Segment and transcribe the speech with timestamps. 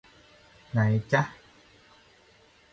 [0.71, 0.79] ไหน
[1.11, 1.21] จ้ะ